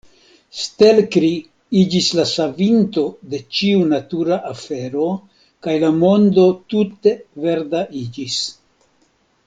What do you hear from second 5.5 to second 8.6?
kaj la mondo tute verda iĝis.